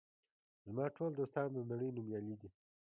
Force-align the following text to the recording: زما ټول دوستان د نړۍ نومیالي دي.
زما 0.65 0.85
ټول 0.95 1.11
دوستان 1.19 1.47
د 1.53 1.57
نړۍ 1.71 1.89
نومیالي 1.95 2.35
دي. 2.41 2.49